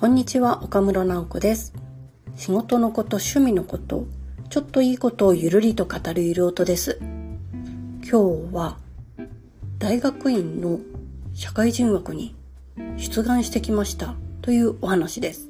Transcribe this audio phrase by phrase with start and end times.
[0.00, 1.74] こんにちは岡室直子です。
[2.36, 4.06] 仕事のこと趣味のこと
[4.48, 7.00] ちょっといいことをゆるりと語るゆる音です。
[8.08, 8.78] 今日は
[9.80, 10.78] 大学院の
[11.34, 12.36] 社会人枠に
[12.96, 15.48] 出願してきましたというお話です。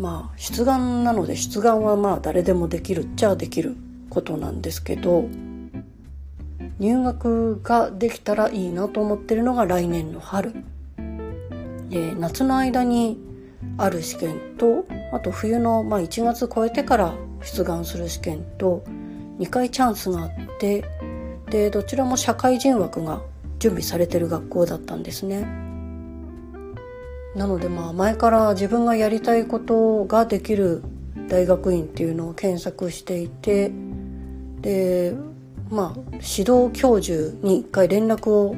[0.00, 3.76] まあ出願なので出願はまあ誰でもできるっちゃできる
[4.10, 5.28] ことなんですけど
[6.80, 10.64] 入学ができたらいいなと思ってるのが来年の春。
[11.88, 13.18] で夏の間に
[13.76, 18.84] ある試験とあと冬の、まあ、1月超えてから出願する試験と
[19.38, 20.84] 2回チャンスがあって
[21.50, 23.22] でどちらも社会人枠が
[23.58, 25.46] 準備されてる学校だったんですね。
[27.34, 30.82] なのでまあ前から自分がやりたいことができる
[31.28, 33.70] 大学院っていうのを検索していて
[34.60, 35.14] で
[35.70, 38.56] まあ指導教授に一回連絡を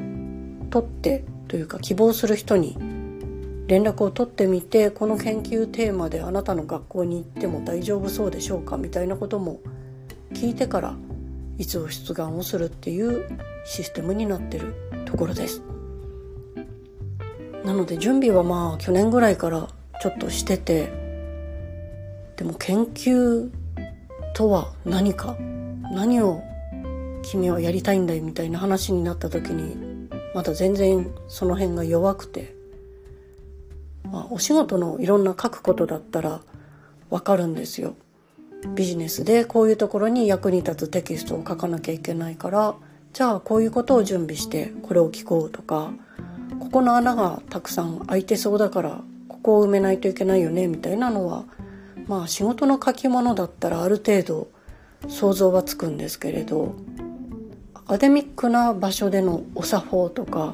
[0.69, 2.77] 取ってというか希望する人に
[3.71, 9.61] 連絡を取ってみてこの研究テーマであなたの学校に行っても大丈夫そうでしょうかみたいなことも
[10.33, 10.93] 聞いてから
[11.57, 13.29] いつを出願をするっていう
[13.63, 15.61] システムになってるところです。
[17.63, 19.69] なので準備はまあ去年ぐらいから
[20.01, 20.91] ちょっとしてて
[22.35, 23.49] でも研究
[24.33, 25.37] とは何か
[25.93, 26.41] 何を
[27.23, 32.59] 君はやりたいんだよみたいな話になった時にまだ全然その辺が弱くて、
[34.31, 36.41] お仕事のいろんな書くことだったら
[37.09, 37.95] わかるんですよ。
[38.75, 42.75] ビジネスでこういうところに役に立つテキストを書かなきゃいけないから
[43.11, 45.91] じゃあこういうことを準備してこれを聞こうとか
[46.59, 51.45] ここの穴がたくさん開いてそうだからここを埋めないといけないよねみたいなのは
[52.07, 54.47] まあ仕事の書き物だったらある程度
[55.09, 56.75] 想像はつくんですけれど
[57.73, 60.53] アカデミックな場所でのお作法とか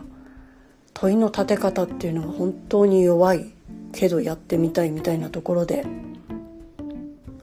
[0.94, 3.54] 問いの立て方っていうのは本当に弱い
[3.98, 5.86] けどやってみたいみたいなところで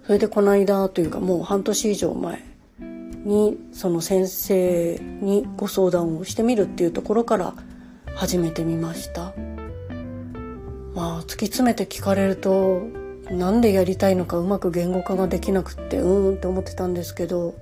[0.06, 2.42] それでこの間というかもう半年以上前
[3.24, 7.54] にその先生にご相談をしてみるっていうところから
[8.14, 9.32] 始めてみました。
[10.94, 12.82] まあ突き詰めて聞かれると
[13.30, 17.54] なんでやりたいのかうまく言語化ができなくってうーんって思ってたんですけど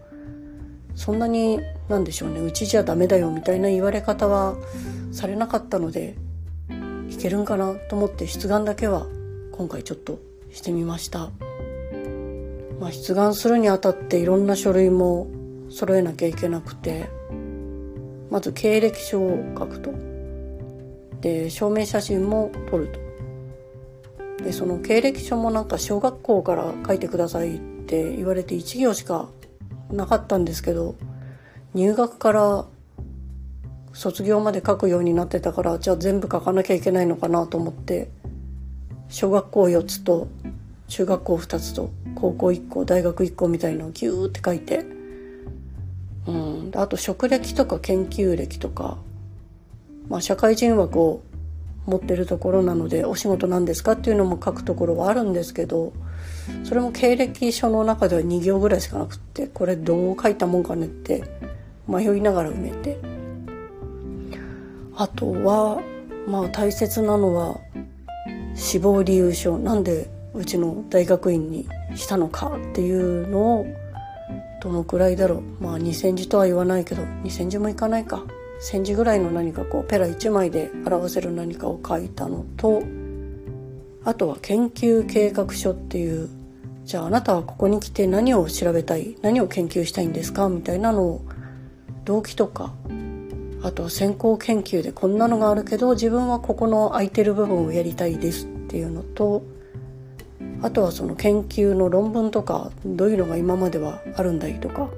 [0.94, 4.56] そんなになんでしょうねうちじゃダメだよみたいな言われ方は
[5.12, 6.16] されなかったので
[7.12, 9.06] いけるんかなと思って出願だけは
[9.52, 10.18] 今回ちょっと
[10.50, 11.30] してみました、
[12.80, 15.28] まあ、出願するにあたっていろんな書類も
[15.68, 17.10] 揃えなきゃいけなくて
[18.30, 19.92] まず経歴書を書くと。
[21.20, 24.42] で証明写真も撮ると。
[24.42, 29.28] でその経歴書もなんか小学校から書いてくださいって言われて1行しか
[29.90, 30.96] なかったんですけど
[31.74, 32.66] 入学から
[33.92, 38.10] 卒業まで書くようになってたからじゃあ全部書かなきゃいけないのかなと思って
[39.08, 40.28] 小学校4つと
[40.88, 44.84] 中学校2つと高校1個大学1個みたいのをギューって書いて、
[46.26, 48.98] うん、あと職歴とか研究歴とか、
[50.08, 51.22] まあ、社会人枠を
[51.86, 55.92] 持ってるところなのでお仕事なんですかっていうのも書くところはあるんですけど
[56.64, 61.24] それも経歴書の中では2行ぐらいしかなくってこれどう書いたもんかねって
[61.88, 63.11] 迷いながら埋めて。
[64.96, 65.80] あとは
[66.26, 67.58] まあ大切なのは
[68.54, 69.58] 死亡理由書。
[69.58, 73.66] なんでうちの大学院にしたのかっていうのを
[74.62, 75.42] どのくらいだろう。
[75.62, 78.24] まあ2,000字とは言わないけど2,000字もいかないか。
[78.60, 82.82] 1,000字ぐらいの何かこうペラ1枚で表せる何かを書いたのと
[84.04, 86.28] あとは研究計画書っていう
[86.84, 89.16] じゃああなたはここに来て何を調べたい？
[89.20, 90.48] 何を研究したいんですか？
[90.48, 91.22] みたいなのを
[92.04, 92.72] 動機とか
[93.62, 99.42] あと先行研究でこんなのがあるけど自分はここの空いてる部分をやりたいですっていうのと
[100.62, 104.88] あとはその研究の論文とかどういうのが今まではあるんだいとか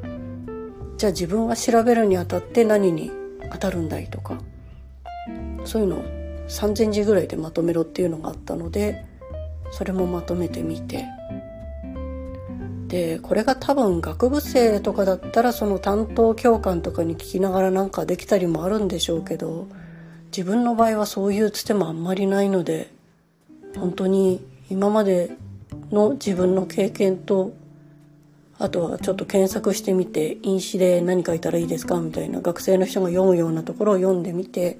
[0.96, 3.10] じゃあ自分は調べるにあたって何に
[3.52, 4.38] 当たるんだいとか
[5.64, 6.04] そういうのを
[6.48, 9.04] 3,000字ぐらいでまとめろっていうのがあったので
[9.70, 11.04] それもまとめてみて
[12.94, 19.66] でこれが多分学部生とかだったらその担当教官とかに聞きながらなんかできたりもあるんでしょうけど
[20.26, 22.92] 自分の場合はそういうつてもあんまりないので
[23.74, 25.32] 本当に今まで
[25.90, 27.52] の自分の経験と
[28.60, 34.78] あとはちょっと検索してみて飲酒で何書いたらいいですかみたいな学生の人が読むようなところを読んでみて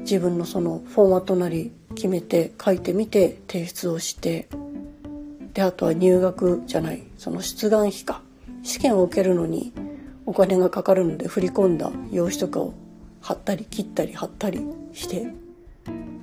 [0.00, 4.50] 自分のそのフォーマットなり決めて書いてみて提出をして
[5.54, 7.02] であとは入学じゃない。
[7.18, 8.22] その出願費か。
[8.62, 9.72] 試験を受けるのに
[10.24, 12.74] お金がかかるので振り込んだ用紙とかを
[13.20, 14.60] 貼ったり切ったり貼ったり
[14.92, 15.26] して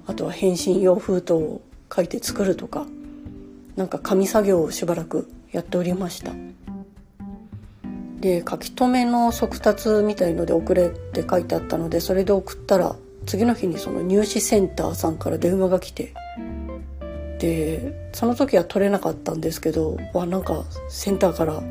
[0.08, 1.62] あとは返信用封筒を
[1.94, 2.86] 書いて作るとか
[3.76, 6.34] なんか紙作業をしばらくやっておりました。
[8.20, 16.14] で書き留めの速達みたいので送れって書いてあったのでそれで送ったら次の日にその入試センターさんから電話が来て
[17.40, 21.62] でその時は取れなかったんですけどわなんかセンターから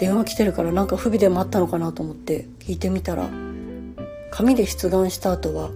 [0.00, 3.28] 電話来てるからなんか不備でもあったのかなと思って聞いてみたら
[4.30, 5.70] 紙で出願した後は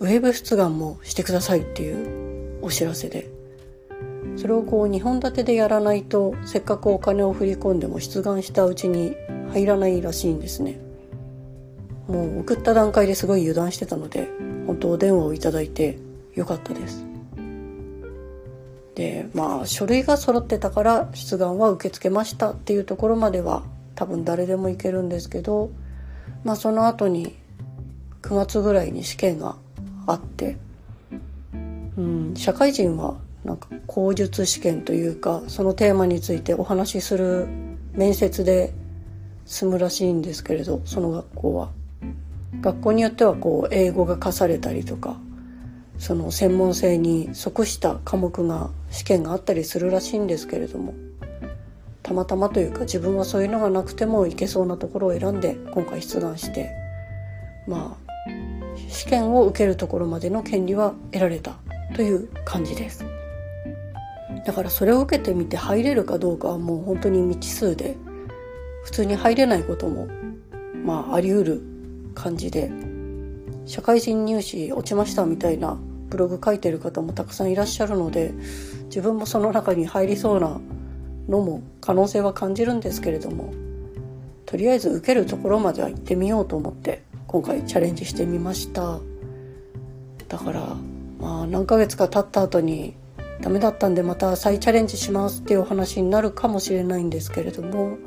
[0.00, 3.30] ウェブ出願もしてくださいっていうお知らせで。
[4.36, 9.14] それをこう2本立てでやらないとせっかくお金を振り込んでも出願したうちに
[9.52, 10.80] 入らないらしいんですね。
[12.08, 14.28] もう送った段階ですごい油断してたので
[14.66, 15.98] 本当お電話をいただいて
[16.34, 17.13] よかったです。
[18.94, 23.64] でまあ書類が揃ってたから出願は受け付けましたっていうところまでは
[23.94, 25.70] 多分誰でもいけるんですけど
[26.44, 27.36] まあその後に
[28.22, 29.56] 9月ぐらいに試験が
[30.06, 30.56] あって、
[31.96, 37.46] うん、社会人はなんか口述試験というかそのテーマについてお話しする
[37.92, 38.72] 面接で
[39.44, 41.70] 済むらしいんですけれどその学校は。
[42.60, 45.18] 学校によってはこう英語が課されたりとか
[45.98, 50.94] その専門性に即した科目が試験があったりするらしいんですけれども
[52.02, 56.70] たまたまというか自分はそういうのがなくてもいけそうなところを選んで今回出願して
[57.66, 58.04] まあ
[58.88, 61.56] 試験を受けるところまでの権利は得られた
[61.94, 63.04] という感じです。
[64.44, 67.96] だからそれを受けてみて入れるかどうかはもう本当に未知数で
[68.84, 70.06] 普通に入れないことも
[70.84, 71.62] まああり得る
[72.14, 72.70] 感じで
[73.66, 75.78] 社会人入試落ちましたみたいな
[76.08, 78.32] ブログ書いてる方もたくさんいらっしゃるので
[78.86, 80.60] 自分もその中に入りそうな
[81.28, 83.52] のも可能性は感じるんですけれども
[84.46, 89.00] とりあえず受けるところまでは行ってみようと思って今回チャレンジしてみました。
[90.28, 90.76] だから
[91.20, 92.94] まあ何ヶ月か経った後に
[93.40, 97.98] ダメだったんでまた再チャレンジしますっていうお話になるかもしれないんですけれども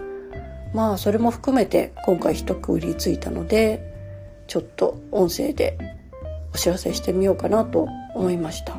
[0.73, 3.96] まあそれも含めて今回一区切りついたので
[4.47, 5.77] ちょっと音声で
[6.53, 8.75] お知らせしてみようかなと思いました。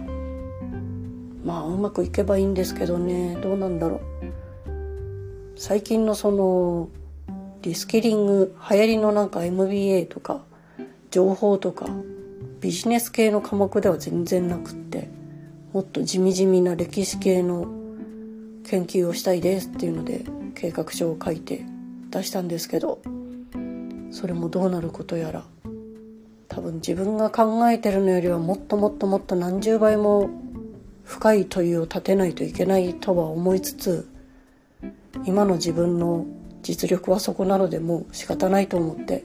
[1.45, 3.37] まあうまくいけばいいんですけどね。
[3.43, 4.01] どうなんだろう。
[5.57, 6.89] 最近のその
[7.63, 10.43] リスキリング流行りのなんか MBA とか
[11.11, 11.87] 情報とか
[12.61, 15.09] ビジネス系の科目では全然なくって
[15.73, 17.67] もっと地味地味な歴史系の
[18.65, 20.25] 研究をしたいですっていうので
[20.55, 21.65] 計画書を書いて
[22.11, 23.01] 出したんですけど
[24.11, 25.45] それもどうなることやら
[26.49, 30.31] 多分自分が考えてるのよりはもっともっともっと何十倍も
[31.05, 34.09] 深い問いを立てないといけないとは思いつつ
[35.25, 36.27] 今の自分の
[36.63, 39.25] 実力はそこなのでもう仕方ないと思って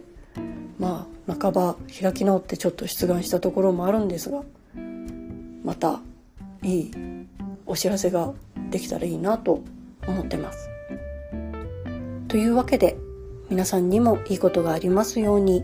[0.79, 4.43] まあ半ば開き直ってちょっと出願したところもあるんですが
[5.63, 6.01] また
[6.61, 6.91] いい
[7.65, 8.33] お知らせが
[8.69, 9.61] できたらいいなと
[10.07, 10.69] 思ってます。
[12.27, 12.97] というわけで
[13.49, 15.63] 皆さんにもいいことがありますように。